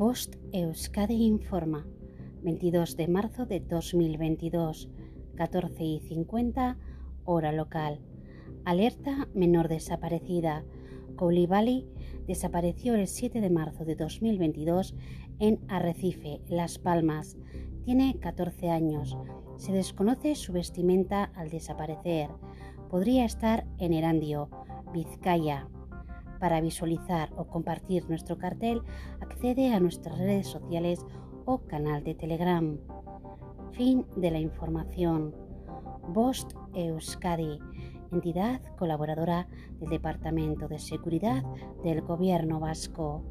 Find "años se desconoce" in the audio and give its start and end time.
18.70-20.34